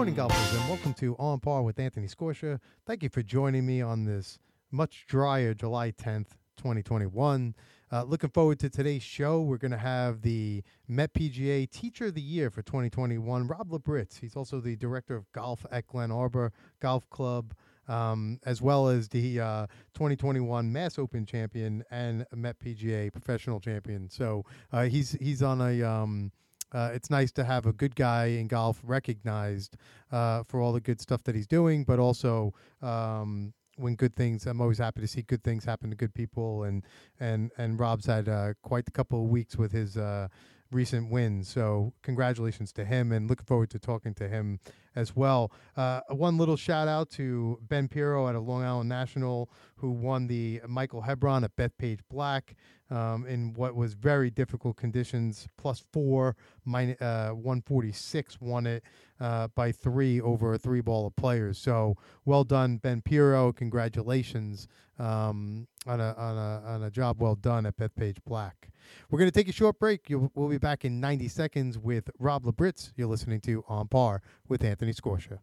[0.00, 2.58] morning, golfers, and welcome to On Par with Anthony Scorsia.
[2.86, 4.38] Thank you for joining me on this
[4.70, 7.54] much drier July 10th, 2021.
[7.92, 9.42] Uh, looking forward to today's show.
[9.42, 14.18] We're going to have the Met PGA Teacher of the Year for 2021, Rob Labritz.
[14.18, 17.52] He's also the Director of Golf at Glen Arbor Golf Club,
[17.86, 24.08] um, as well as the uh, 2021 Mass Open champion and Met PGA Professional champion.
[24.08, 26.32] So uh, he's he's on a um,
[26.72, 29.76] uh, it's nice to have a good guy in golf recognized
[30.12, 34.46] uh, for all the good stuff that he's doing, but also um, when good things.
[34.46, 36.84] I'm always happy to see good things happen to good people, and
[37.18, 40.28] and and Rob's had uh, quite a couple of weeks with his uh,
[40.70, 41.48] recent wins.
[41.48, 44.60] So congratulations to him, and looking forward to talking to him
[44.96, 45.52] as well.
[45.76, 50.60] Uh, one little shout out to Ben Piero at Long Island National who won the
[50.68, 52.54] Michael Hebron at Bethpage Black
[52.90, 55.48] um, in what was very difficult conditions.
[55.56, 58.82] Plus four, minus, uh, 146 won it
[59.20, 61.58] uh, by three over a three ball of players.
[61.58, 63.52] So well done, Ben Piero.
[63.52, 68.70] Congratulations um, on, a, on, a, on a job well done at Bethpage Black.
[69.10, 70.10] We're going to take a short break.
[70.10, 72.92] You'll, we'll be back in 90 seconds with Rob Labritz.
[72.96, 75.38] You're listening to On Par with Anthony Scorsia.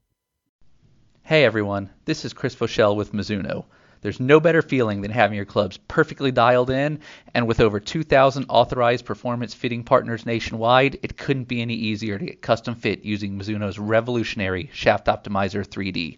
[1.21, 3.65] Hey everyone, this is Chris Foshell with Mizuno.
[4.01, 6.99] There's no better feeling than having your clubs perfectly dialed in,
[7.35, 12.25] and with over 2,000 authorized performance fitting partners nationwide, it couldn't be any easier to
[12.25, 16.17] get custom fit using Mizuno's revolutionary Shaft Optimizer 3D.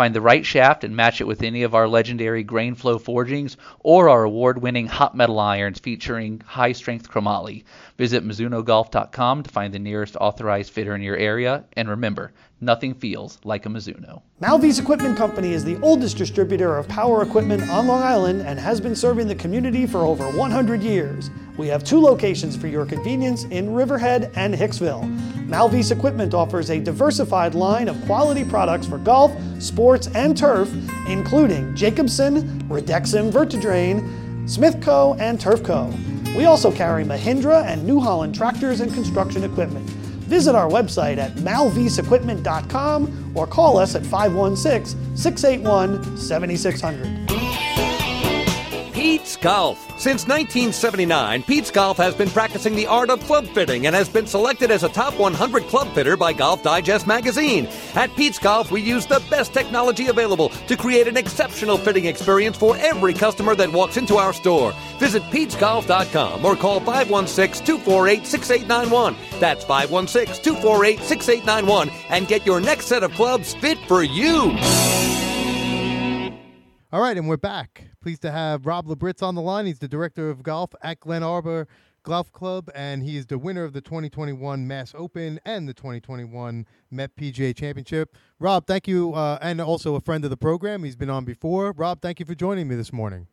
[0.00, 3.58] Find the right shaft and match it with any of our legendary grain flow forgings
[3.80, 7.64] or our award winning hot metal irons featuring high strength chromoly.
[7.98, 13.38] Visit MizunoGolf.com to find the nearest authorized fitter in your area, and remember, nothing feels
[13.44, 14.22] like a Mizuno.
[14.40, 18.80] Malvese Equipment Company is the oldest distributor of power equipment on Long Island and has
[18.80, 21.28] been serving the community for over 100 years.
[21.58, 25.04] We have two locations for your convenience in Riverhead and Hicksville.
[25.50, 30.72] Malvese Equipment offers a diversified line of quality products for golf, sports, and turf,
[31.08, 34.00] including Jacobsen, Redexim Vertidrain,
[34.44, 35.92] Smithco, and Turfco.
[36.36, 39.90] We also carry Mahindra and New Holland tractors and construction equipment.
[40.30, 47.19] Visit our website at malveseequipment.com or call us at 516 681 7600.
[49.00, 49.78] Pete's Golf.
[49.98, 54.26] Since 1979, Pete's Golf has been practicing the art of club fitting and has been
[54.26, 57.66] selected as a top 100 club fitter by Golf Digest magazine.
[57.94, 62.58] At Pete's Golf, we use the best technology available to create an exceptional fitting experience
[62.58, 64.74] for every customer that walks into our store.
[64.98, 69.16] Visit Pete'sGolf.com or call 516 248 6891.
[69.40, 74.54] That's 516 248 6891 and get your next set of clubs fit for you.
[76.92, 77.89] All right, and we're back.
[78.02, 79.66] Pleased to have Rob Labritz on the line.
[79.66, 81.68] He's the director of golf at Glen Arbor
[82.02, 86.66] Golf Club, and he is the winner of the 2021 Mass Open and the 2021
[86.90, 88.16] Met PGA Championship.
[88.38, 90.82] Rob, thank you, uh, and also a friend of the program.
[90.82, 91.72] He's been on before.
[91.72, 93.26] Rob, thank you for joining me this morning.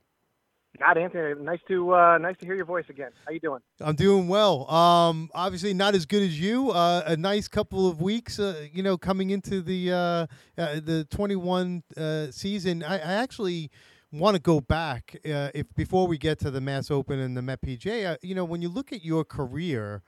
[0.78, 3.11] God, Anthony, nice to uh, nice to hear your voice again.
[3.25, 3.61] How you doing?
[3.79, 4.69] I'm doing well.
[4.69, 6.72] Um, obviously not as good as you.
[6.72, 11.07] Uh, a nice couple of weeks, uh, you know, coming into the uh, uh the
[11.09, 12.84] 21 uh, season.
[12.84, 13.72] I, I actually
[14.12, 17.41] want to go back uh, if before we get to the Mass Open and the
[17.41, 18.18] Met PGA.
[18.22, 20.01] you know, when you look at your career,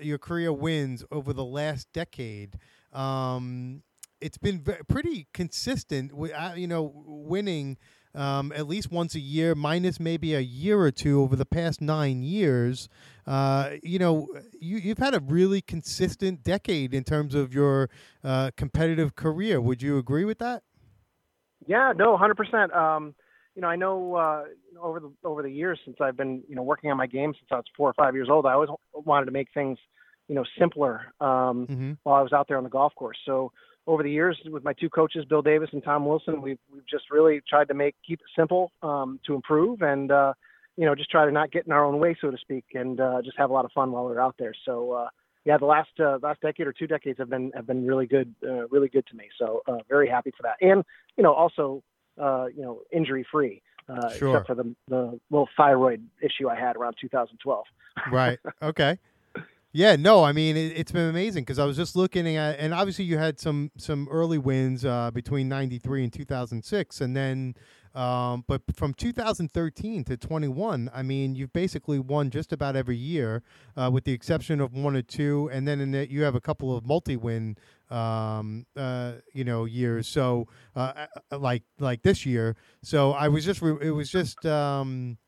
[0.00, 2.58] your career wins over the last decade.
[2.92, 3.82] Um,
[4.20, 6.12] it's been pretty consistent.
[6.12, 7.76] With, you know, winning
[8.14, 11.80] um, at least once a year, minus maybe a year or two over the past
[11.80, 12.88] nine years.
[13.26, 14.28] Uh, you know,
[14.60, 17.88] you, you've had a really consistent decade in terms of your
[18.22, 19.60] uh, competitive career.
[19.60, 20.62] Would you agree with that?
[21.66, 22.72] Yeah, no, hundred um, percent.
[23.54, 24.44] You know, I know uh,
[24.80, 27.48] over the over the years since I've been you know working on my game since
[27.50, 29.78] I was four or five years old, I always wanted to make things
[30.28, 31.92] you know simpler um, mm-hmm.
[32.02, 33.18] while I was out there on the golf course.
[33.26, 33.52] So
[33.86, 37.10] over the years with my two coaches, Bill Davis and Tom Wilson, we've we've just
[37.10, 40.32] really tried to make keep it simple um, to improve and uh,
[40.76, 43.00] you know just try to not get in our own way, so to speak, and
[43.00, 44.54] uh, just have a lot of fun while we're out there.
[44.64, 45.08] So uh,
[45.44, 48.34] yeah, the last uh, last decade or two decades have been have been really good,
[48.44, 49.28] uh, really good to me.
[49.38, 50.84] So uh, very happy for that, and
[51.16, 51.82] you know also
[52.20, 53.62] uh, you know injury free.
[53.88, 54.28] Uh, sure.
[54.30, 57.64] Except for the the little thyroid issue I had around 2012.
[58.12, 58.38] right.
[58.62, 58.98] Okay.
[59.74, 62.74] Yeah, no, I mean it, has been amazing because I was just looking at, and
[62.74, 67.54] obviously you had some some early wins uh, between '93 and 2006, and then,
[67.94, 73.42] um, but from 2013 to 21, I mean you've basically won just about every year,
[73.74, 76.76] uh, with the exception of one or two, and then in you have a couple
[76.76, 77.56] of multi-win,
[77.92, 80.08] um, uh, you know, years.
[80.08, 84.44] So uh, uh, like like this year, so I was just re- it was just.
[84.46, 85.18] Um,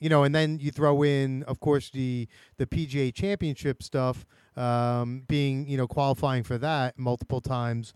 [0.00, 2.28] you know, and then you throw in, of course, the
[2.58, 4.26] the PGA Championship stuff,
[4.56, 7.94] um, being you know qualifying for that multiple times.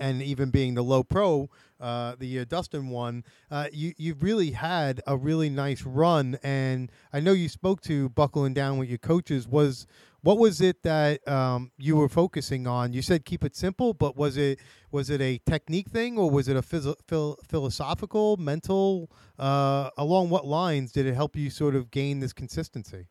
[0.00, 1.48] and even being the low pro,
[1.80, 6.38] uh, the Dustin won, uh, you you've really had a really nice run.
[6.42, 9.46] And I know you spoke to buckling down with your coaches.
[9.46, 9.86] Was
[10.22, 12.92] what was it that um, you were focusing on?
[12.92, 14.60] You said keep it simple, but was it
[14.90, 19.10] was it a technique thing or was it a phys- phil- philosophical, mental?
[19.38, 23.08] Uh, along what lines did it help you sort of gain this consistency?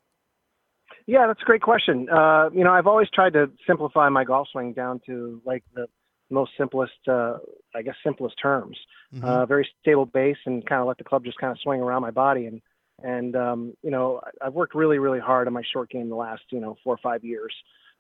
[1.08, 2.08] Yeah, that's a great question.
[2.10, 5.88] Uh, you know, I've always tried to simplify my golf swing down to like the
[6.30, 7.38] most simplest, uh,
[7.76, 8.78] I guess, simplest terms.
[9.14, 9.26] Mm-hmm.
[9.26, 12.02] Uh, very stable base and kind of let the club just kind of swing around
[12.02, 12.46] my body.
[12.46, 12.62] And
[13.04, 16.44] and um, you know, I've worked really, really hard on my short game the last
[16.50, 17.54] you know four or five years,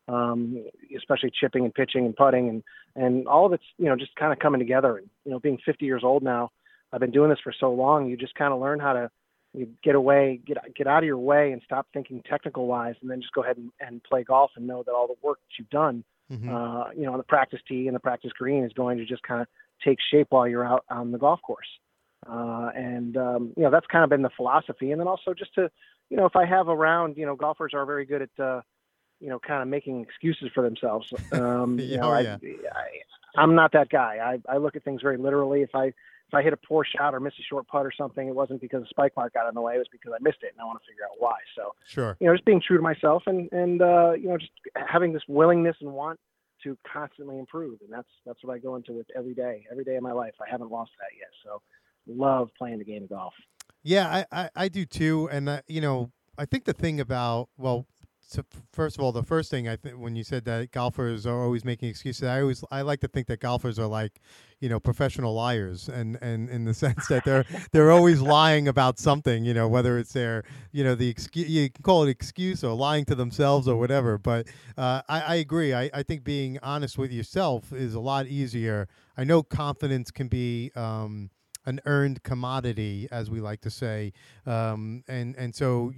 [0.07, 0.63] um,
[0.95, 2.63] especially chipping and pitching and putting and
[2.95, 4.97] and all of it's you know just kind of coming together.
[4.97, 6.51] And you know, being 50 years old now,
[6.91, 8.07] I've been doing this for so long.
[8.07, 9.11] You just kind of learn how to
[9.53, 13.09] you get away, get get out of your way, and stop thinking technical wise, and
[13.09, 15.59] then just go ahead and, and play golf and know that all the work that
[15.59, 16.49] you've done, mm-hmm.
[16.49, 19.23] uh, you know, on the practice tee and the practice green is going to just
[19.23, 19.47] kind of
[19.83, 21.67] take shape while you're out on the golf course.
[22.27, 24.91] Uh, and um, you know that's kind of been the philosophy.
[24.91, 25.71] And then also just to,
[26.09, 28.61] you know, if I have around, you know, golfers are very good at, uh,
[29.19, 31.11] you know, kind of making excuses for themselves.
[31.33, 32.37] Um, you know, oh, I, yeah.
[32.43, 34.17] I, I'm not that guy.
[34.47, 35.61] I, I look at things very literally.
[35.61, 35.85] If I
[36.31, 38.61] if I hit a poor shot or miss a short putt or something, it wasn't
[38.61, 39.75] because a spike mark got in the way.
[39.75, 41.35] It was because I missed it, and I want to figure out why.
[41.55, 44.51] So, sure, you know, just being true to myself and and uh, you know, just
[44.75, 46.19] having this willingness and want
[46.63, 49.95] to constantly improve, and that's that's what I go into with every day, every day
[49.95, 50.33] of my life.
[50.39, 51.29] I haven't lost that yet.
[51.43, 51.61] So,
[52.15, 53.33] love playing the game of golf.
[53.83, 55.29] Yeah, I, I, I do too.
[55.31, 57.87] And, uh, you know, I think the thing about, well,
[58.31, 61.43] so first of all, the first thing I think when you said that golfers are
[61.43, 64.21] always making excuses, I always I like to think that golfers are like,
[64.61, 67.43] you know, professional liars, and and in the sense that they're
[67.73, 71.69] they're always lying about something, you know, whether it's their, you know, the excuse you
[71.69, 74.17] can call it excuse or lying to themselves or whatever.
[74.17, 74.47] But
[74.77, 75.73] uh, I, I agree.
[75.73, 78.87] I, I think being honest with yourself is a lot easier.
[79.17, 80.71] I know confidence can be.
[80.73, 81.31] Um,
[81.65, 84.13] an earned commodity, as we like to say,
[84.45, 85.91] um, and and so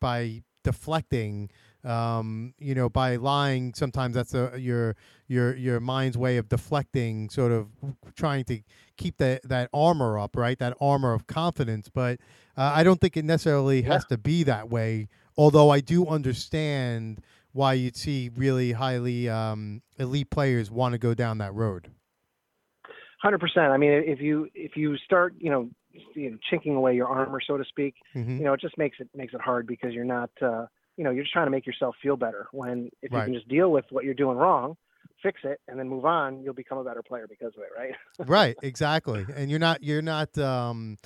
[0.00, 1.50] by deflecting,
[1.84, 4.96] um, you know, by lying, sometimes that's a, your
[5.28, 7.68] your your mind's way of deflecting, sort of
[8.16, 8.60] trying to
[8.96, 10.58] keep that that armor up, right?
[10.58, 11.88] That armor of confidence.
[11.88, 12.18] But
[12.56, 13.92] uh, I don't think it necessarily yeah.
[13.92, 15.08] has to be that way.
[15.36, 17.20] Although I do understand
[17.52, 21.90] why you'd see really highly um, elite players want to go down that road.
[23.24, 23.72] Hundred percent.
[23.72, 25.70] I mean, if you if you start, you know,
[26.14, 28.36] you know, chinking away your armor, so to speak, mm-hmm.
[28.36, 30.66] you know, it just makes it makes it hard because you're not, uh,
[30.98, 32.48] you know, you're just trying to make yourself feel better.
[32.52, 33.20] When if right.
[33.20, 34.76] you can just deal with what you're doing wrong,
[35.22, 37.94] fix it, and then move on, you'll become a better player because of it, right?
[38.28, 38.56] right.
[38.62, 39.24] Exactly.
[39.34, 40.36] And you're not you're not.
[40.36, 40.98] Um,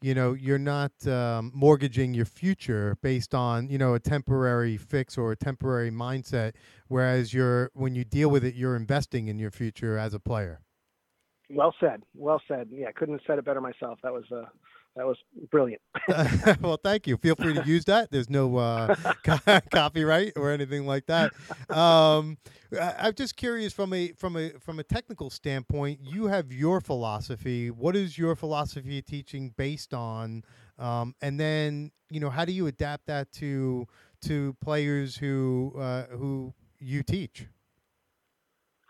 [0.00, 5.16] you know you're not um, mortgaging your future based on you know a temporary fix
[5.16, 6.52] or a temporary mindset
[6.88, 10.60] whereas you're when you deal with it you're investing in your future as a player
[11.50, 12.02] well said.
[12.14, 12.68] Well said.
[12.70, 13.98] Yeah, couldn't have said it better myself.
[14.02, 14.44] That was uh,
[14.96, 15.16] that was
[15.50, 15.82] brilliant.
[16.60, 17.16] well, thank you.
[17.16, 18.12] Feel free to use that.
[18.12, 18.94] There's no uh,
[19.70, 21.32] copyright or anything like that.
[21.68, 22.38] Um,
[22.72, 26.00] I, am just curious from a from a from a technical standpoint.
[26.02, 27.70] You have your philosophy.
[27.70, 30.44] What is your philosophy of teaching based on?
[30.78, 33.86] Um, and then you know, how do you adapt that to
[34.22, 37.46] to players who uh, who you teach?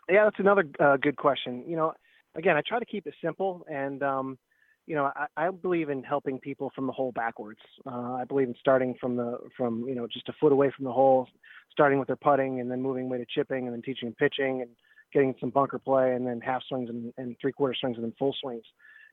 [0.08, 1.64] Yeah, that's another uh, good question.
[1.66, 1.94] You know,
[2.34, 4.38] again, I try to keep it simple, and um,
[4.86, 7.60] you know, I, I, believe in helping people from the hole backwards.
[7.86, 10.84] Uh, I believe in starting from the from you know just a foot away from
[10.84, 11.28] the hole,
[11.70, 14.62] starting with their putting, and then moving away to chipping, and then teaching them pitching,
[14.62, 14.70] and
[15.12, 18.12] getting some bunker play, and then half swings and, and three quarter swings, and then
[18.18, 18.64] full swings.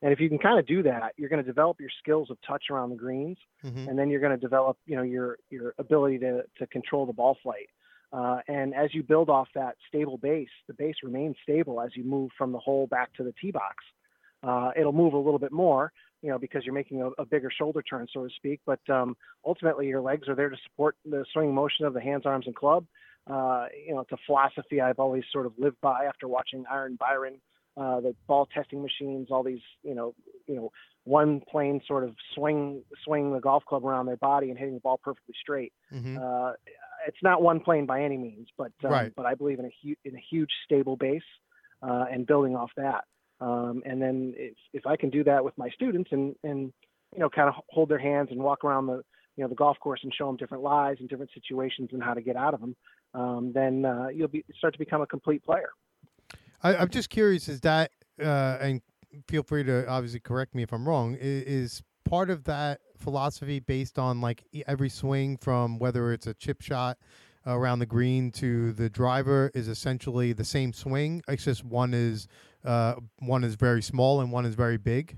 [0.02, 2.38] And if you can kind of do that, you're going to develop your skills of
[2.46, 3.88] touch around the greens, mm-hmm.
[3.88, 7.14] and then you're going to develop, you know, your your ability to to control the
[7.14, 7.70] ball flight.
[8.14, 12.04] Uh, and as you build off that stable base, the base remains stable as you
[12.04, 13.78] move from the hole back to the tee box.
[14.44, 17.50] Uh, it'll move a little bit more, you know, because you're making a, a bigger
[17.56, 18.60] shoulder turn, so to speak.
[18.66, 19.16] But um,
[19.46, 22.56] ultimately, your legs are there to support the swing motion of the hands, arms, and
[22.56, 22.86] club.
[23.28, 26.98] Uh, you know, it's a philosophy I've always sort of lived by after watching Iron
[27.00, 27.36] Byron,
[27.78, 30.16] uh, the ball testing machines, all these, you know,
[30.48, 30.72] you know,
[31.04, 34.82] one plane sort of swing swing the golf club around their body and hitting the
[34.82, 35.72] ball perfectly straight.
[35.94, 36.18] Mm-hmm.
[36.18, 36.52] Uh,
[37.08, 39.12] it's not one plane by any means, but um, right.
[39.16, 41.22] but I believe in a huge in a huge stable base
[41.82, 43.04] uh, and building off that.
[43.40, 46.72] Um, and then if if I can do that with my students and and
[47.14, 49.02] you know kind of hold their hands and walk around the
[49.38, 52.14] you know the golf course and show them different lies and different situations and how
[52.14, 52.76] to get out of them,
[53.14, 55.70] um, then uh, you'll be start to become a complete player.
[56.64, 57.92] I, am just curious, is that
[58.22, 58.82] uh, and
[59.28, 61.16] feel free to obviously correct me if I'm wrong.
[61.16, 66.34] Is, is part of that philosophy based on like every swing from whether it's a
[66.34, 66.98] chip shot
[67.46, 71.24] around the green to the driver is essentially the same swing.
[71.28, 72.28] It's just one is
[72.64, 75.18] uh, one is very small and one is very big?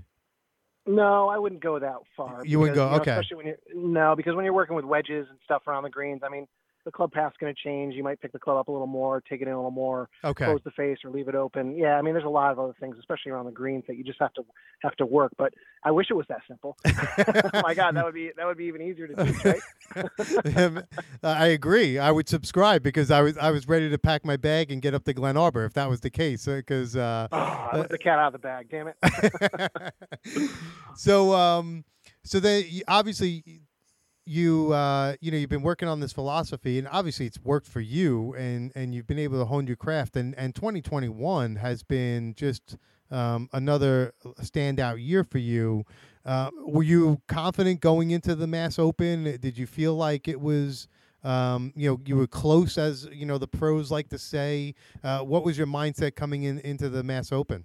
[0.86, 2.40] No, I wouldn't go that far.
[2.44, 3.10] You wouldn't because, go- know, okay.
[3.12, 6.22] Especially when you're no, because when you're working with wedges and stuff around the greens,
[6.24, 6.46] I mean,
[6.84, 7.94] the club path's going to change.
[7.94, 10.08] You might pick the club up a little more, take it in a little more,
[10.22, 10.44] Okay.
[10.44, 11.76] close the face, or leave it open.
[11.76, 14.04] Yeah, I mean, there's a lot of other things, especially around the greens, that you
[14.04, 14.44] just have to
[14.82, 15.32] have to work.
[15.38, 16.76] But I wish it was that simple.
[16.86, 19.62] oh My God, that would be that would be even easier to teach, right?
[21.22, 21.98] I agree.
[21.98, 24.94] I would subscribe because I was I was ready to pack my bag and get
[24.94, 26.44] up to Glen Arbor if that was the case.
[26.46, 28.68] Because uh, Oh, I let the cat out of the bag.
[28.70, 30.52] Damn it.
[30.94, 31.84] so um,
[32.24, 33.60] so they obviously
[34.26, 37.80] you uh, you know you've been working on this philosophy and obviously it's worked for
[37.80, 42.34] you and and you've been able to hone your craft and and 2021 has been
[42.34, 42.76] just
[43.10, 45.84] um, another standout year for you.
[46.24, 49.24] Uh, were you confident going into the Mass Open?
[49.40, 50.88] Did you feel like it was?
[51.22, 54.74] Um, you know, you were close, as you know, the pros like to say.
[55.02, 57.64] Uh, what was your mindset coming in into the Mass Open?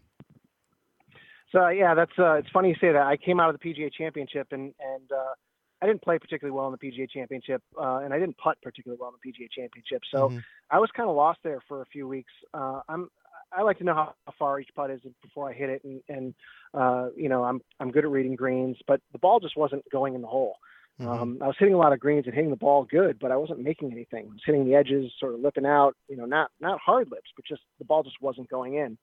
[1.52, 3.02] So yeah, that's uh, it's funny you say that.
[3.02, 5.34] I came out of the PGA Championship and and uh,
[5.82, 9.00] I didn't play particularly well in the PGA Championship, uh, and I didn't putt particularly
[9.00, 10.04] well in the PGA Championship.
[10.12, 10.44] So Mhm.
[10.70, 12.34] I was kind of lost there for a few weeks.
[12.54, 13.10] Uh, I'm
[13.52, 16.34] I like to know how, far each putt is before I hit it, and and
[16.74, 20.14] uh, you know I'm I'm good at reading greens, but the ball just wasn't going
[20.16, 20.58] in the hole.
[21.00, 21.08] Mhm.
[21.08, 23.38] Um, I was hitting a lot of greens and hitting the ball good, but I
[23.38, 24.26] wasn't making anything.
[24.26, 27.32] I was hitting the edges, sort of lipping out, you know, not not hard lips,
[27.36, 28.98] but just the ball just wasn't going in.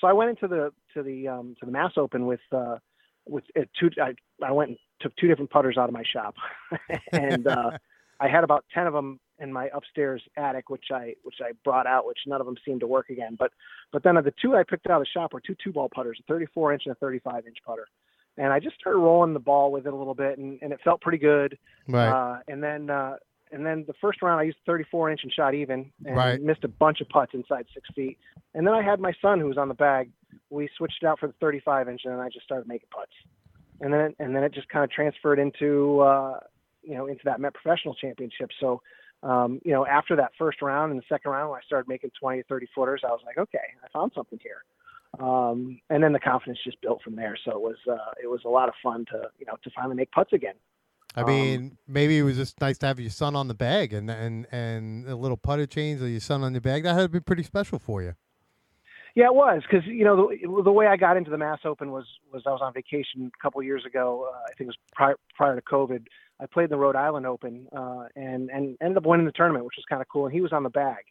[0.00, 2.78] So I went into the to the um, to the Mass Open with uh,
[3.26, 3.90] with uh, two.
[4.02, 4.14] I,
[4.44, 6.34] I went and took two different putters out of my shop,
[7.12, 7.72] and uh,
[8.20, 11.86] I had about ten of them in my upstairs attic, which I which I brought
[11.86, 13.36] out, which none of them seemed to work again.
[13.38, 13.52] But
[13.92, 15.88] but then of the two I picked out of the shop were two two ball
[15.94, 17.86] putters, a 34 inch and a 35 inch putter,
[18.36, 20.80] and I just started rolling the ball with it a little bit, and, and it
[20.84, 21.58] felt pretty good.
[21.88, 22.08] Right.
[22.08, 23.16] Uh, and then uh,
[23.52, 26.42] and then the first round I used 34 inch and shot even, and Right.
[26.42, 28.18] missed a bunch of putts inside six feet.
[28.54, 30.10] And then I had my son who was on the bag.
[30.54, 33.12] We switched it out for the 35 inch, and then I just started making putts.
[33.80, 36.38] And then and then it just kind of transferred into uh,
[36.82, 38.50] you know into that Met Professional Championship.
[38.60, 38.80] So
[39.22, 42.10] um, you know after that first round and the second round, when I started making
[42.20, 44.62] 20 to 30 footers, I was like, okay, I found something here.
[45.18, 47.36] Um, and then the confidence just built from there.
[47.44, 49.96] So it was uh, it was a lot of fun to you know to finally
[49.96, 50.54] make putts again.
[51.16, 53.92] I Um, mean, maybe it was just nice to have your son on the bag
[53.92, 56.82] and and and a little putter change or your son on the bag.
[56.84, 58.14] That had to be pretty special for you.
[59.14, 61.92] Yeah, it was because you know the, the way I got into the Mass Open
[61.92, 64.28] was was I was on vacation a couple years ago.
[64.32, 66.06] Uh, I think it was prior prior to COVID.
[66.40, 69.64] I played in the Rhode Island Open uh, and and ended up winning the tournament,
[69.64, 70.26] which was kind of cool.
[70.26, 71.04] And he was on the bag.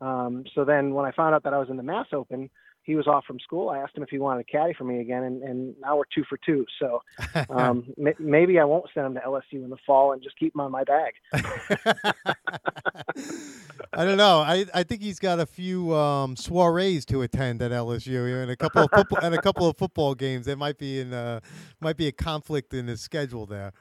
[0.00, 2.50] Um, so then when I found out that I was in the Mass Open,
[2.84, 3.70] he was off from school.
[3.70, 6.04] I asked him if he wanted a caddy for me again, and, and now we're
[6.14, 6.66] two for two.
[6.78, 7.02] So
[7.50, 10.54] um, m- maybe I won't send him to LSU in the fall and just keep
[10.54, 11.14] him on my bag.
[13.92, 14.40] I don't know.
[14.40, 18.56] I, I think he's got a few um, soirees to attend at LSU and a
[18.56, 20.44] couple of football and a couple of football games.
[20.46, 21.40] There might be in uh,
[21.80, 23.72] might be a conflict in his schedule there.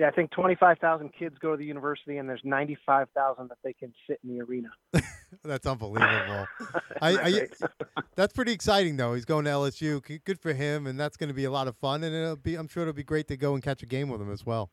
[0.00, 3.92] Yeah, I think 25,000 kids go to the university, and there's 95,000 that they can
[4.08, 4.68] sit in the arena.
[5.44, 6.46] That's unbelievable.
[7.02, 7.48] I, I,
[8.16, 9.12] that's pretty exciting though.
[9.12, 10.24] He's going to LSU.
[10.24, 12.02] Good for him, and that's going to be a lot of fun.
[12.02, 14.20] And it'll be I'm sure it'll be great to go and catch a game with
[14.20, 14.70] him as well.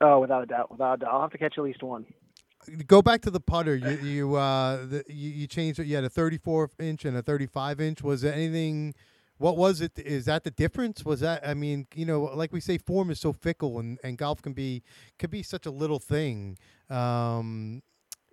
[0.00, 1.10] Oh, without a doubt, without a doubt.
[1.12, 2.06] I'll have to catch at least one.
[2.86, 3.76] go back to the putter.
[3.76, 5.86] You you uh the, you, you changed it.
[5.86, 8.02] You had a 34 inch and a 35 inch.
[8.02, 8.94] Was there anything?
[9.38, 9.92] What was it?
[9.98, 11.04] Is that the difference?
[11.04, 11.46] Was that?
[11.46, 14.52] I mean, you know, like we say, form is so fickle, and, and golf can
[14.52, 14.82] be
[15.18, 16.58] could be such a little thing.
[16.90, 17.82] Um,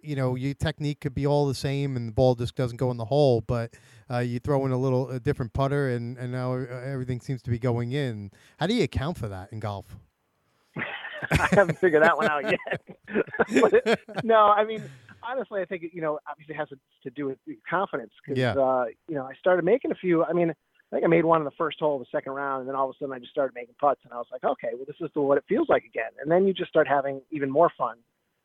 [0.01, 2.91] you know, your technique could be all the same, and the ball just doesn't go
[2.91, 3.41] in the hole.
[3.41, 3.73] But
[4.11, 7.41] uh, you throw in a little a different putter, and and now uh, everything seems
[7.43, 8.31] to be going in.
[8.57, 9.97] How do you account for that in golf?
[11.31, 12.81] I haven't figured that one out yet.
[13.61, 14.83] But, no, I mean,
[15.23, 17.37] honestly, I think it, you know, obviously it has to, to do with
[17.69, 18.11] confidence.
[18.27, 18.53] Cause, Yeah.
[18.53, 20.23] Uh, you know, I started making a few.
[20.23, 20.53] I mean,
[20.91, 22.75] I think I made one in the first hole of the second round, and then
[22.75, 24.85] all of a sudden I just started making putts, and I was like, okay, well,
[24.87, 26.11] this is the, what it feels like again.
[26.21, 27.97] And then you just start having even more fun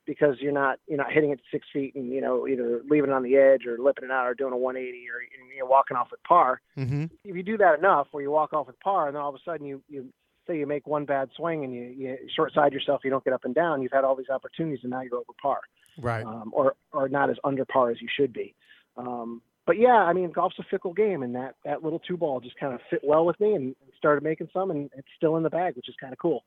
[0.06, 3.12] because you're not you're not hitting it six feet and you know either leaving it
[3.12, 5.20] on the edge or lipping it out or doing a 180 or
[5.54, 6.60] you're walking off with par.
[6.76, 7.04] Mm-hmm.
[7.24, 9.34] if you do that enough where you walk off with par and then all of
[9.34, 10.06] a sudden you you
[10.46, 13.34] say you make one bad swing and you, you short side yourself you don't get
[13.34, 15.60] up and down you've had all these opportunities and now you're over par
[15.98, 16.24] Right.
[16.24, 18.54] um, or or not as under par as you should be
[18.96, 22.40] um, but yeah i mean golf's a fickle game and that that little two ball
[22.40, 25.42] just kind of fit well with me and started making some and it's still in
[25.42, 26.44] the bag which is kind of cool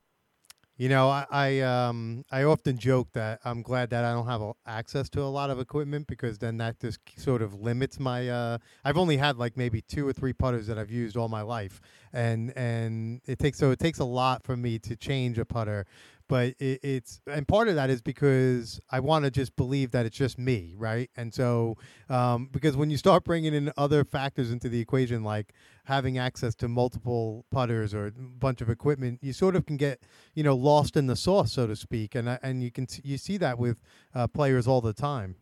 [0.76, 4.42] You know, I, I um I often joke that I'm glad that I don't have
[4.42, 8.28] a, access to a lot of equipment because then that just sort of limits my.
[8.28, 11.44] Uh, I've only had like maybe two or three putters that I've used all my
[11.44, 11.80] life,
[12.12, 15.86] and and it takes so it takes a lot for me to change a putter.
[16.28, 20.06] But it, it's and part of that is because I want to just believe that
[20.06, 21.10] it's just me, right?
[21.16, 21.78] And so
[22.10, 25.54] um, because when you start bringing in other factors into the equation, like
[25.86, 30.02] having access to multiple putters or a bunch of equipment, you sort of can get
[30.34, 33.38] you know lost in the sauce, so to speak, and and you can you see
[33.38, 33.82] that with
[34.16, 35.36] uh, players all the time.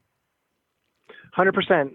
[1.33, 1.93] Hundred um, percent.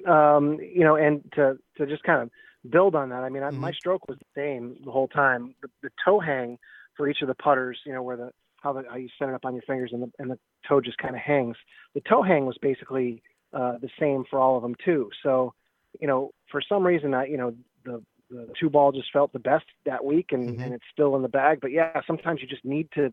[0.75, 2.31] You know, and to to just kind of
[2.71, 3.61] build on that, I mean, mm-hmm.
[3.61, 5.55] my stroke was the same the whole time.
[5.62, 6.59] The, the toe hang
[6.97, 8.31] for each of the putters, you know, where the
[8.63, 10.81] how the how you set it up on your fingers and the and the toe
[10.81, 11.57] just kind of hangs.
[11.95, 13.23] The toe hang was basically
[13.53, 15.11] uh, the same for all of them too.
[15.23, 15.55] So,
[16.01, 19.39] you know, for some reason, I you know the the two ball just felt the
[19.39, 20.63] best that week, and mm-hmm.
[20.63, 21.59] and it's still in the bag.
[21.61, 23.13] But yeah, sometimes you just need to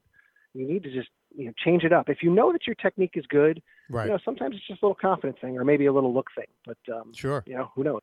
[0.53, 2.09] you need to just you know change it up.
[2.09, 4.05] If you know that your technique is good, right.
[4.05, 6.47] you know sometimes it's just a little confidence thing or maybe a little look thing.
[6.65, 8.01] But um, sure, you know who knows.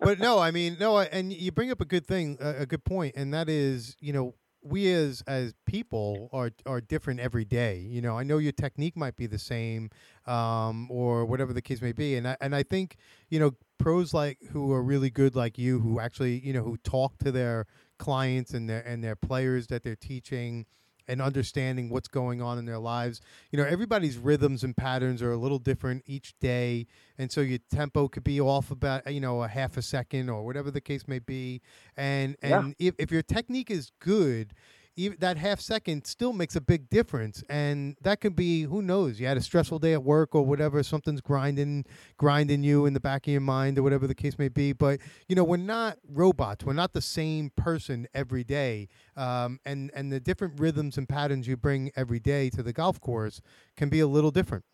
[0.00, 3.14] but no, I mean no, and you bring up a good thing, a good point,
[3.16, 4.34] and that is you know
[4.68, 7.78] we as as people are are different every day.
[7.78, 9.90] You know, I know your technique might be the same,
[10.26, 12.96] um, or whatever the case may be, and I and I think
[13.28, 16.76] you know pros like who are really good like you, who actually you know who
[16.78, 17.66] talk to their
[17.98, 20.66] clients and their and their players that they're teaching
[21.08, 23.20] and understanding what's going on in their lives.
[23.50, 26.86] You know, everybody's rhythms and patterns are a little different each day,
[27.18, 30.44] and so your tempo could be off about you know a half a second or
[30.44, 31.62] whatever the case may be.
[31.96, 32.88] And and yeah.
[32.88, 34.54] if if your technique is good,
[34.96, 39.20] even that half second still makes a big difference and that could be who knows
[39.20, 41.84] you had a stressful day at work or whatever something's grinding
[42.16, 44.98] grinding you in the back of your mind or whatever the case may be but
[45.28, 50.12] you know we're not robots we're not the same person every day um, and and
[50.12, 53.40] the different rhythms and patterns you bring every day to the golf course
[53.76, 54.64] can be a little different.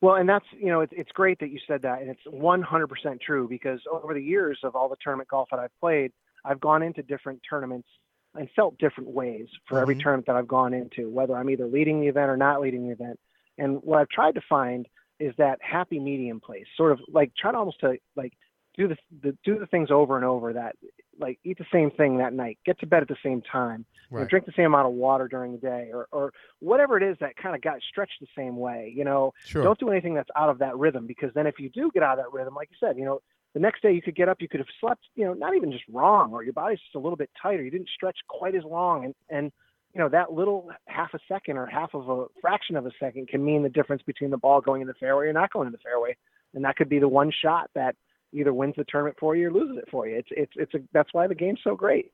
[0.00, 3.20] Well, and that's you know it's it's great that you said that, and it's 100%
[3.20, 6.12] true because over the years of all the tournament golf that I've played,
[6.44, 7.88] I've gone into different tournaments
[8.34, 9.82] and felt different ways for mm-hmm.
[9.82, 12.86] every tournament that I've gone into, whether I'm either leading the event or not leading
[12.86, 13.18] the event.
[13.58, 14.86] And what I've tried to find
[15.20, 18.32] is that happy medium place, sort of like try to almost to like
[18.76, 20.74] do the, the do the things over and over that
[21.18, 24.20] like eat the same thing that night, get to bed at the same time, right.
[24.20, 27.02] you know, drink the same amount of water during the day, or or whatever it
[27.02, 28.92] is that kind of got stretched the same way.
[28.94, 29.62] You know, sure.
[29.62, 32.18] don't do anything that's out of that rhythm because then if you do get out
[32.18, 33.20] of that rhythm, like you said, you know,
[33.54, 35.70] the next day you could get up, you could have slept, you know, not even
[35.70, 37.62] just wrong, or your body's just a little bit tighter.
[37.62, 39.52] You didn't stretch quite as long, and and
[39.94, 43.28] you know that little half a second or half of a fraction of a second
[43.28, 45.72] can mean the difference between the ball going in the fairway or not going in
[45.72, 46.16] the fairway,
[46.52, 47.94] and that could be the one shot that
[48.32, 50.16] either wins the tournament for you or loses it for you.
[50.16, 52.10] It's it's it's a that's why the game's so great.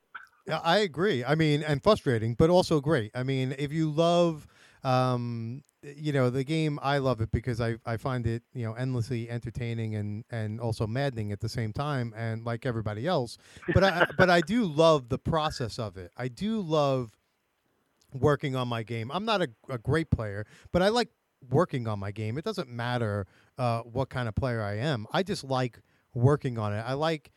[0.47, 1.25] Yeah, I agree.
[1.25, 3.11] I mean, and frustrating, but also great.
[3.15, 4.47] I mean, if you love
[4.85, 8.75] um, you know the game i love it because i i find it you know
[8.75, 13.39] endlessly entertaining and and also maddening at the same time and like everybody else.
[13.73, 16.11] But i but i do love the process of it.
[16.17, 17.17] I do love
[18.13, 19.11] working on my game.
[19.13, 21.09] I'm not a, a great player but i like
[21.49, 22.37] working on my game.
[22.37, 25.07] It doesn't matter uh, what kind of player i am.
[25.13, 25.81] I just like
[26.13, 26.81] working on it.
[26.81, 27.31] I like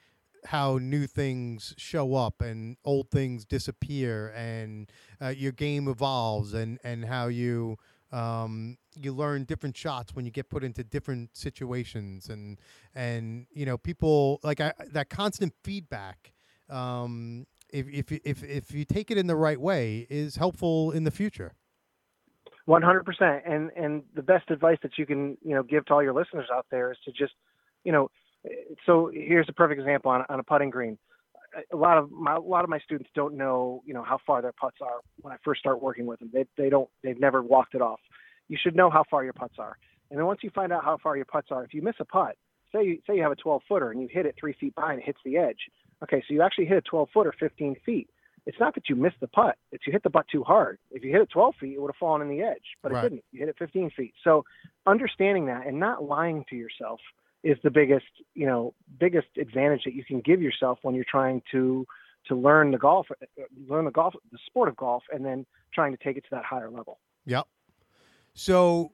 [0.45, 6.79] how new things show up and old things disappear and uh, your game evolves and
[6.83, 7.77] and how you
[8.13, 12.59] um, you learn different shots when you get put into different situations, and
[12.93, 16.31] and you know people like I, that constant feedback.
[16.69, 21.03] Um, if if if if you take it in the right way, is helpful in
[21.03, 21.55] the future.
[22.65, 25.93] One hundred percent, and and the best advice that you can you know give to
[25.95, 27.33] all your listeners out there is to just
[27.83, 28.11] you know.
[28.85, 30.99] So here's a perfect example on on a putting green
[31.71, 34.41] a lot of my a lot of my students don't know you know how far
[34.41, 36.29] their putts are when I first start working with them.
[36.33, 37.99] They they don't they've never walked it off.
[38.47, 39.77] You should know how far your putts are,
[40.09, 42.05] and then once you find out how far your putts are, if you miss a
[42.05, 42.35] putt,
[42.73, 44.99] say you, say you have a 12 footer and you hit it three feet behind,
[44.99, 45.57] it hits the edge.
[46.03, 48.09] Okay, so you actually hit a 12 footer 15 feet.
[48.45, 50.77] It's not that you missed the putt; it's you hit the putt too hard.
[50.91, 53.05] If you hit it 12 feet, it would have fallen in the edge, but right.
[53.05, 53.23] it didn't.
[53.31, 54.13] You hit it 15 feet.
[54.23, 54.43] So
[54.85, 56.99] understanding that and not lying to yourself
[57.43, 61.41] is the biggest you know biggest advantage that you can give yourself when you're trying
[61.51, 61.85] to
[62.27, 63.07] to learn the golf
[63.67, 66.45] learn the golf the sport of golf and then trying to take it to that
[66.45, 66.99] higher level.
[67.25, 67.47] Yep.
[68.33, 68.93] So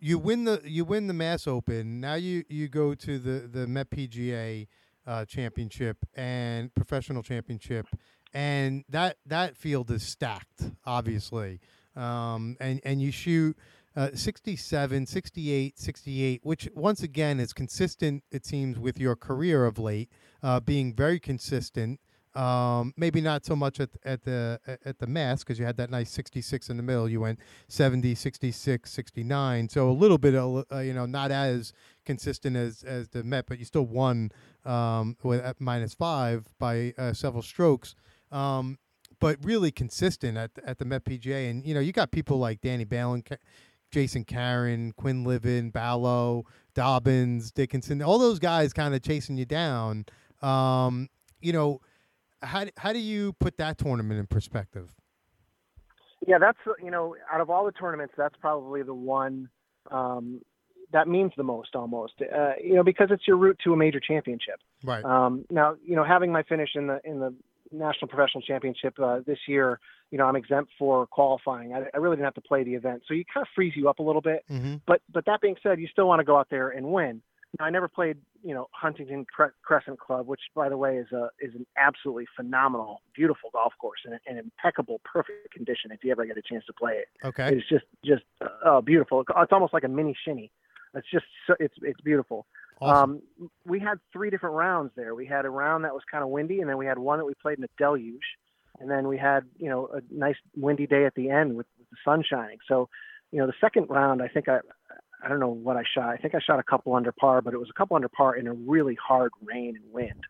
[0.00, 2.00] you win the you win the mass open.
[2.00, 4.66] Now you you go to the the met pga
[5.06, 7.86] uh, championship and professional championship
[8.34, 11.60] and that that field is stacked obviously.
[11.96, 13.56] Um, and and you shoot
[13.98, 19.76] uh, 67, 68, 68, which once again is consistent, it seems, with your career of
[19.76, 20.08] late,
[20.40, 21.98] uh, being very consistent.
[22.36, 25.90] Um, maybe not so much at, at the at the mass because you had that
[25.90, 27.08] nice 66 in the middle.
[27.08, 29.68] You went 70, 66, 69.
[29.68, 31.72] So a little bit, uh, you know, not as
[32.04, 34.30] consistent as as the Met, but you still won
[34.64, 37.96] um, with at minus five by uh, several strokes.
[38.30, 38.78] Um,
[39.20, 41.50] but really consistent at at the Met PGA.
[41.50, 43.24] And you know, you got people like Danny Balin,
[43.90, 50.06] Jason Caron, Quinn Livin, Ballo, Dobbins, Dickinson, all those guys kind of chasing you down.
[50.42, 51.08] Um,
[51.40, 51.80] you know,
[52.42, 54.94] how how do you put that tournament in perspective?
[56.26, 59.48] Yeah, that's you know, out of all the tournaments, that's probably the one
[59.90, 60.40] um,
[60.92, 62.14] that means the most, almost.
[62.20, 64.60] Uh, you know, because it's your route to a major championship.
[64.82, 65.04] Right.
[65.04, 67.34] Um, now, you know, having my finish in the in the
[67.72, 71.74] national professional championship uh, this year, you know, I'm exempt for qualifying.
[71.74, 73.88] I, I, really didn't have to play the event, so you kind of frees you
[73.88, 74.44] up a little bit.
[74.50, 74.76] Mm-hmm.
[74.86, 77.22] But but that being said, you still want to go out there and win.
[77.58, 81.10] Now, I never played, you know, Huntington Cre- Crescent Club, which, by the way, is
[81.12, 85.90] a is an absolutely phenomenal, beautiful golf course in an impeccable, perfect condition.
[85.90, 88.22] If you ever get a chance to play it, okay, it's just just
[88.64, 89.20] uh, beautiful.
[89.22, 90.50] It's almost like a mini shinny.
[90.94, 91.26] It's just
[91.60, 92.46] it's it's beautiful.
[92.80, 93.22] Awesome.
[93.40, 95.14] Um, we had three different rounds there.
[95.14, 97.24] We had a round that was kind of windy, and then we had one that
[97.24, 98.22] we played in a deluge,
[98.80, 101.88] and then we had you know a nice windy day at the end with, with
[101.90, 102.58] the sun shining.
[102.68, 102.88] So,
[103.32, 104.60] you know, the second round, I think I
[105.22, 106.10] I don't know what I shot.
[106.10, 108.36] I think I shot a couple under par, but it was a couple under par
[108.36, 110.24] in a really hard rain and wind.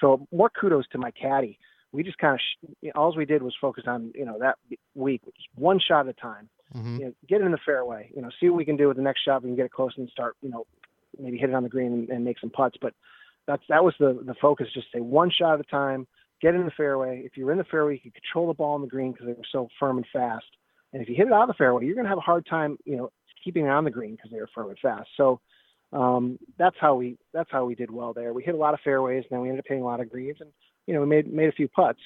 [0.00, 1.58] So more kudos to my caddy.
[1.92, 4.56] We just kind of sh- all we did was focus on you know that
[4.94, 5.22] week,
[5.54, 6.48] one shot at a time.
[6.74, 6.96] Mm-hmm.
[6.96, 8.10] You know, get it in the fairway.
[8.14, 9.42] You know, see what we can do with the next shot.
[9.42, 10.36] We can get it close and start.
[10.42, 10.66] You know,
[11.18, 12.76] maybe hit it on the green and, and make some putts.
[12.80, 12.94] But
[13.46, 14.68] that's that was the the focus.
[14.72, 16.06] Just say one shot at a time.
[16.40, 17.22] Get in the fairway.
[17.24, 19.34] If you're in the fairway, you can control the ball on the green because they
[19.34, 20.46] were so firm and fast.
[20.92, 22.44] And if you hit it out of the fairway, you're going to have a hard
[22.46, 23.10] time, you know,
[23.42, 25.08] keeping it on the green because they were firm and fast.
[25.16, 25.40] So
[25.92, 28.32] um, that's how we that's how we did well there.
[28.32, 30.10] We hit a lot of fairways, and then we ended up hitting a lot of
[30.10, 30.50] greens, and
[30.86, 32.00] you know, we made made a few putts.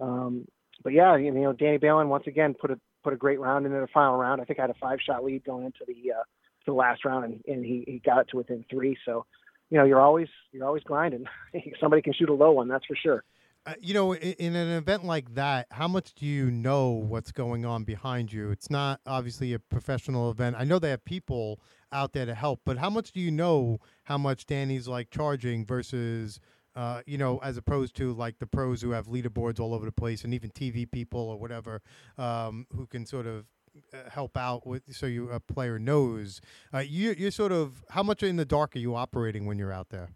[0.00, 0.46] Um,
[0.82, 3.80] but yeah, you know, Danny Balin once again put a put a great round into
[3.80, 4.40] the final round.
[4.40, 6.22] I think I had a five shot lead going into the uh,
[6.68, 8.96] the last round, and, and he, he got it to within three.
[9.04, 9.26] So,
[9.70, 11.24] you know, you're always you're always grinding.
[11.80, 13.24] Somebody can shoot a low one, that's for sure.
[13.66, 17.32] Uh, you know, in, in, an event like that, how much do you know what's
[17.32, 18.50] going on behind you?
[18.50, 20.56] It's not obviously a professional event.
[20.58, 21.60] I know they have people
[21.92, 25.66] out there to help, but how much do you know how much Danny's like charging
[25.66, 26.40] versus,
[26.78, 29.90] uh, you know, as opposed to like the pros who have leaderboards all over the
[29.90, 31.82] place and even TV people or whatever
[32.18, 33.46] um, who can sort of
[33.92, 36.40] uh, help out with so you a player knows.
[36.72, 39.72] Uh, you you're sort of how much in the dark are you operating when you're
[39.72, 40.10] out there?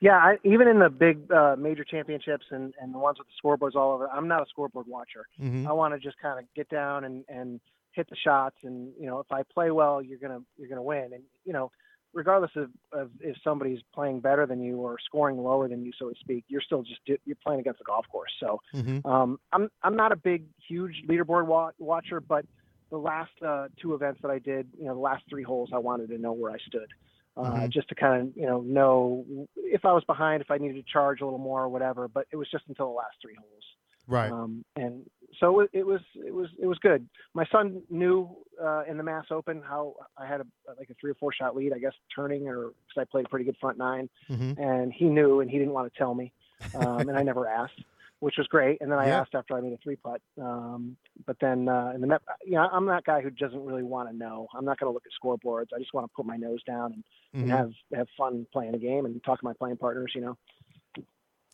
[0.00, 3.32] Yeah, I, even in the big uh, major championships and, and the ones with the
[3.42, 5.26] scoreboards all over, I'm not a scoreboard watcher.
[5.42, 5.66] Mm-hmm.
[5.66, 7.60] I want to just kind of get down and, and
[7.92, 11.10] hit the shots, and you know, if I play well, you're gonna you're gonna win.
[11.14, 11.72] And you know,
[12.14, 16.08] regardless of, of if somebody's playing better than you or scoring lower than you, so
[16.08, 18.32] to speak, you're still just you're playing against a golf course.
[18.40, 19.06] So mm-hmm.
[19.06, 22.46] um, I'm I'm not a big huge leaderboard wa- watcher, but
[22.90, 25.78] the last uh, two events that I did, you know, the last three holes, I
[25.78, 26.88] wanted to know where I stood
[27.36, 27.68] uh, Mhm.
[27.70, 30.92] just to kind of you know know if I was behind, if I needed to
[30.92, 32.08] charge a little more or whatever.
[32.08, 33.64] But it was just until the last three holes,
[34.06, 34.30] Right.
[34.30, 35.08] um, and
[35.40, 37.08] so it, it was it was it was good.
[37.34, 38.28] My son knew
[38.62, 40.46] uh, in the Mass Open how I had a
[40.78, 43.28] like a three or four shot lead, I guess turning or because I played a
[43.28, 44.60] pretty good front nine, mm-hmm.
[44.60, 46.32] and he knew and he didn't want to tell me,
[46.74, 47.80] um, and I never asked.
[48.20, 49.20] Which was great, and then I Yeah.
[49.20, 50.22] asked after I made a three putt.
[50.40, 53.82] Um, but then uh, in the Met, you know, I'm that guy who doesn't really
[53.82, 54.46] want to know.
[54.54, 55.66] I'm not going to look at scoreboards.
[55.74, 57.56] I just want to put my nose down and and Mhm.
[57.56, 60.12] have have fun playing the game and talk to my playing partners.
[60.14, 60.38] You know.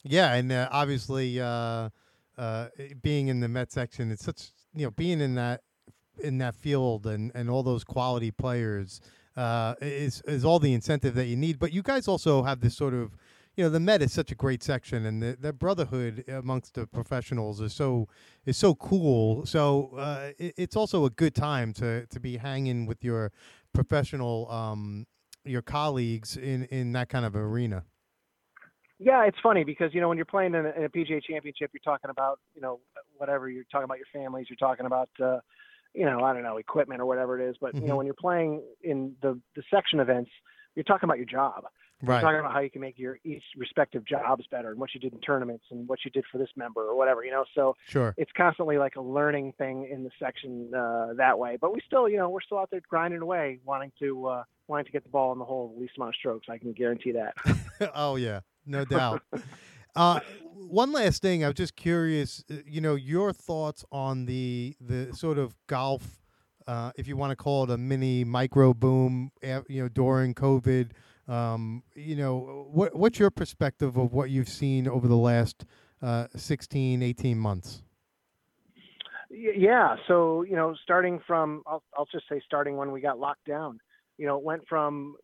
[0.04, 1.40] Yeah, and uh, obviously,
[2.38, 2.68] uh, uh,
[3.02, 5.62] being in the Met section, it's such you know being in that
[6.22, 9.00] in that field and, and all those quality players
[9.36, 11.58] uh, is is all the incentive that you need.
[11.58, 13.16] But you guys also have this sort of
[13.56, 16.86] you know the Met is such a great section, and the, the brotherhood amongst the
[16.86, 18.08] professionals is so
[18.46, 19.44] is so cool.
[19.46, 23.32] So uh, it, it's also a good time to to be hanging with your
[23.72, 25.06] professional um,
[25.44, 27.84] your colleagues in in that kind of arena.
[29.02, 31.70] Yeah, it's funny because you know when you're playing in a, in a PGA Championship,
[31.72, 32.80] you're talking about you know
[33.16, 35.38] whatever you're talking about your families, you're talking about uh,
[35.94, 37.56] you know I don't know equipment or whatever it is.
[37.60, 37.88] But you Mhm.
[37.88, 40.30] know when you're playing in the the section events,
[40.76, 41.64] you're talking about your job.
[42.02, 42.20] Right.
[42.22, 45.12] talking about how you can make your each respective jobs better and what you did
[45.12, 47.24] in tournaments and what you did for this member or whatever.
[47.24, 48.14] You know, so Sure.
[48.16, 51.58] it's constantly like a learning thing in the section uh, that way.
[51.60, 54.86] But we still, you know, we're still out there grinding away, wanting to uh, wanting
[54.86, 56.46] to get the ball in the hole the least amount of strokes.
[56.48, 57.34] I can guarantee that.
[57.94, 59.22] oh yeah, no doubt.
[59.96, 60.20] uh,
[60.54, 62.44] one last thing, I'm just curious.
[62.50, 66.22] uh, You know, your thoughts on the the sort of golf,
[66.66, 69.32] uh, if you want to call it a mini micro boom,
[69.68, 70.90] you know, during COVID.
[71.30, 75.64] Um, you know, what what's your perspective of what you've seen over the last
[76.02, 77.82] uh, 16, 18 months?
[79.30, 79.94] Yeah.
[80.08, 83.78] So, you know, starting from, I'll, I'll just say starting when we got locked down,
[84.18, 85.14] you know, it went from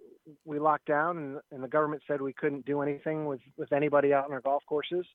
[0.44, 4.12] we locked down and, and the government said we couldn't do anything with, with anybody
[4.12, 5.06] out on our golf courses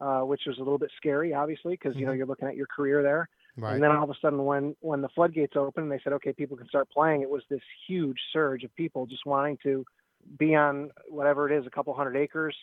[0.00, 2.18] uh, which was a little bit scary, obviously, because you know Mhm.
[2.18, 3.28] you're looking at your career there.
[3.56, 3.74] Right.
[3.74, 6.32] And then all of a sudden, when when the floodgates opened, and they said, okay,
[6.32, 7.22] people can start playing.
[7.22, 9.84] It was this huge surge of people just wanting to
[10.38, 12.54] be on whatever it is, a couple hundred acres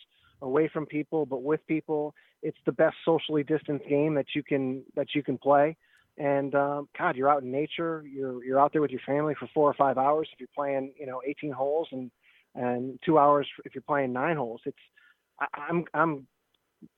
[0.42, 2.14] away from people, but with people.
[2.42, 5.76] It's the best socially distanced game that you can that you can play.
[6.18, 8.04] And um, God, you're out in nature.
[8.06, 10.28] You're you're out there with your family for four or five hours.
[10.32, 12.10] If you're playing, you know, 18 holes, and
[12.54, 14.60] and two hours if you're playing nine holes.
[14.64, 14.76] It's
[15.40, 16.26] I, I'm I'm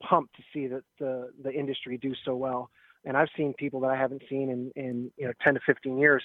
[0.03, 2.71] pumped to see that the the industry do so well
[3.05, 5.99] and I've seen people that I haven't seen in in you know 10 to 15
[5.99, 6.23] years.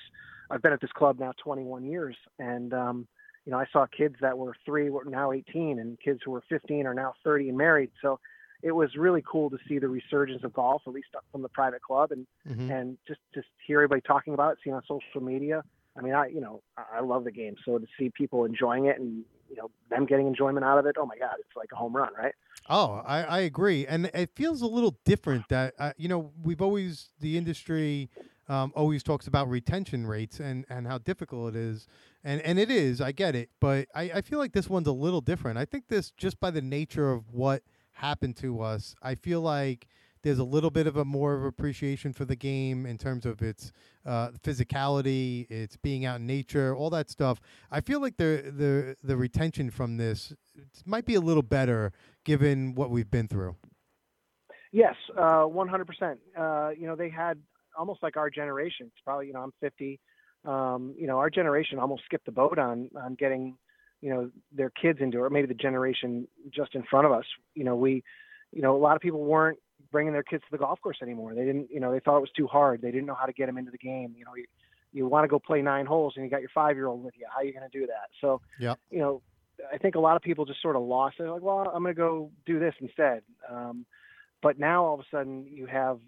[0.50, 3.08] I've been at this club now 21 years, and um,
[3.46, 6.44] you know I saw kids that were three were now 18, and kids who were
[6.50, 7.92] 15 are now 30 and married.
[8.02, 8.20] So
[8.64, 11.82] it was really cool to see the resurgence of golf, at least from the private
[11.82, 12.70] club, and Mhm.
[12.72, 15.64] and just just hear everybody talking about it, see on social media.
[15.98, 18.86] I mean, I you know I I love the game, so to see people enjoying
[18.86, 21.70] it and you know them getting enjoyment out of it, oh my God, it's like
[21.72, 22.34] a home run, right?
[22.68, 25.48] Oh, I, I agree, and it feels a little different.
[25.50, 28.10] That uh, you know, we've always the industry
[28.48, 31.88] um, always talks about retention rates and and how difficult it is,
[32.24, 33.02] and and it is.
[33.02, 35.58] I get it, but I, I feel like this one's a little different.
[35.58, 39.88] I think this just by the nature of what happened to us, I feel like
[40.26, 43.44] there's a little bit of a more of appreciation for the game in terms of
[43.44, 43.72] its
[44.08, 47.40] uh, physicality, its being out in nature, all that stuff.
[47.72, 50.34] I feel like the the the retention from this
[50.86, 53.56] might be a little better given what we've been through.
[54.72, 56.18] Yes, uh, 100%.
[56.38, 57.38] Uh, you know, they had
[57.78, 58.88] almost like our generation.
[58.88, 60.00] It's probably, you know, I'm 50.
[60.46, 63.58] Um, you know, our generation almost skipped the boat on on getting,
[64.02, 65.22] you know, their kids into it.
[65.22, 67.26] Or maybe the generation just in front of us.
[67.56, 68.04] You know, we,
[68.52, 69.60] you know, a lot of people weren't
[69.92, 71.34] bringing their kids to the golf course anymore.
[71.34, 72.82] They didn't, you know, they thought it was too hard.
[72.82, 74.14] They didn't know how to get them into the game.
[74.18, 74.46] You know, you,
[74.92, 77.14] you want to go play nine holes and you got your five year old with
[77.18, 77.26] you.
[77.32, 78.10] How are you going to do that?
[78.22, 78.76] So, yeah.
[78.90, 79.22] you know,
[79.74, 81.24] I think a lot of people just sort of lost it.
[81.24, 83.22] Like, well, I'm going to go do this instead.
[83.50, 83.86] Um,
[84.42, 86.00] but now all of a sudden you have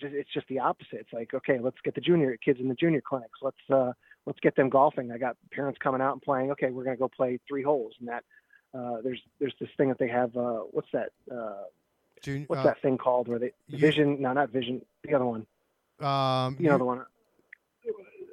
[0.00, 1.00] just it's just the opposite.
[1.00, 3.38] It's like, okay, let's get the junior kids in the junior clinics.
[3.42, 3.92] Let's uh
[4.26, 5.10] let's get them golfing.
[5.12, 6.50] I got parents coming out and playing.
[6.52, 8.24] Okay, we're gonna go play three holes and that
[8.74, 11.64] uh there's there's this thing that they have uh what's that uh
[12.48, 15.46] what's uh, that thing called where they you- vision no not vision the other one
[16.00, 17.04] Um, you know the one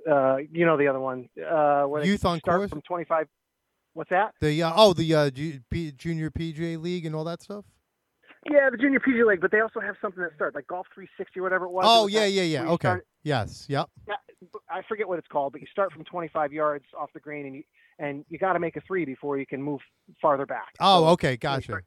[0.10, 2.70] uh you know the other one uh where Youth on start course?
[2.72, 3.28] from 25
[3.94, 7.42] what's that the uh, oh the uh, Ju- P- junior PGA League and all that
[7.42, 7.64] stuff.
[8.50, 11.40] Yeah the junior PGA league but they also have something that starts like golf 360
[11.40, 12.70] or whatever it was It Oh was yeah yeah yeah.
[12.72, 12.88] Okay.
[12.88, 13.66] start- Yes.
[13.70, 13.90] Yep.
[14.70, 17.56] I forget what it's called, but you start from 25 yards off the green, and
[17.56, 17.64] you
[18.00, 19.80] and you got to make a three before you can move
[20.22, 20.74] farther back.
[20.82, 21.38] Oh So, okay.
[21.38, 21.64] Gotcha.
[21.64, 21.86] start-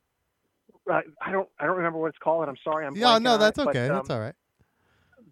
[0.90, 2.86] uh, I don't I don't remember what it's called, and I'm sorry.
[2.86, 3.18] I'm Yeah.
[3.18, 3.88] No, that's it, okay.
[3.88, 4.34] But, that's um, all right.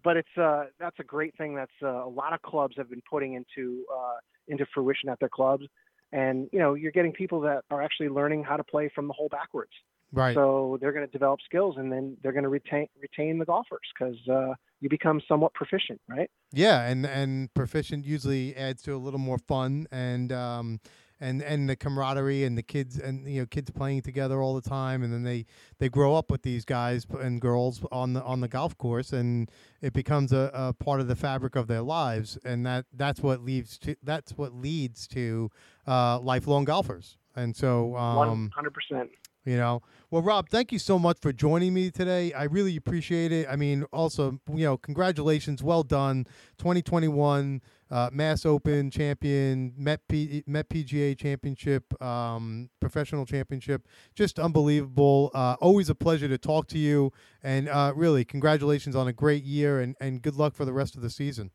[0.03, 1.55] But it's uh that's a great thing.
[1.55, 5.29] That's uh, a lot of clubs have been putting into uh, into fruition at their
[5.29, 5.65] clubs,
[6.11, 9.13] and you know you're getting people that are actually learning how to play from the
[9.13, 9.71] hole backwards.
[10.11, 10.33] Right.
[10.33, 13.87] So they're going to develop skills, and then they're going to retain retain the golfers
[13.97, 16.29] because uh, you become somewhat proficient, right?
[16.53, 20.79] Yeah, and and proficient usually adds to a little more fun and um
[21.19, 24.69] and and the camaraderie and the kids and you know kids playing together all the
[24.69, 25.45] time and then they
[25.79, 29.49] they grow up with these guys and girls on the on the golf course and
[29.81, 33.41] it becomes a, a part of the fabric of their lives and that that's what
[33.41, 35.49] leads to that's what leads to
[35.87, 39.09] uh lifelong golfers and so um One hundred percent.
[39.45, 39.81] You know?
[40.11, 42.33] Well rob thank you so much for joining me today.
[42.33, 43.47] I really appreciate it.
[43.49, 45.63] I mean also you know congratulations.
[45.63, 46.25] Well done.
[46.57, 53.87] 2021 uh, mass open champion met, P- met pga championship um, professional championship.
[54.15, 55.31] Just unbelievable.
[55.33, 57.11] Uh, always a pleasure to talk to you.
[57.43, 60.95] And uh, really congratulations on a great year and, and good luck for the rest
[60.95, 61.51] of the season.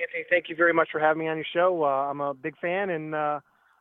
[0.00, 1.84] Anthony, thank you very much for having me on your show.
[1.84, 3.14] Uh, I'm a big fan, and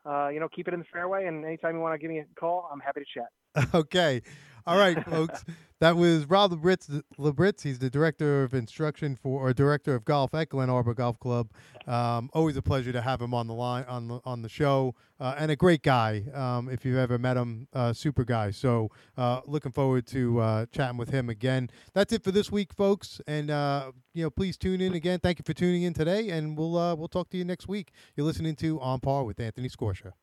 [0.05, 1.25] uh, you know, keep it in the fairway.
[1.25, 3.73] And anytime you want to give me a call, I'm happy to chat.
[3.73, 4.21] okay.
[4.67, 5.43] All right, folks.
[5.81, 7.01] That was Rob Labritz.
[7.19, 7.63] Labritz.
[7.63, 11.51] He's the director of instruction for, or director of golf at Glen Arbor Golf Club.
[11.85, 14.95] Um, always a pleasure to have him on the line on the on the show,
[15.19, 16.23] uh, and a great guy.
[16.33, 18.51] Um, if you've ever met him, uh, super guy.
[18.51, 21.69] So, uh, looking forward to uh, chatting with him again.
[21.93, 23.19] That's it for this week, folks.
[23.27, 25.19] And uh, you know, please tune in again.
[25.19, 27.91] Thank you for tuning in today, and we'll uh, we'll talk to you next week.
[28.15, 30.13] You're listening to On Par with Anthony Scorsia.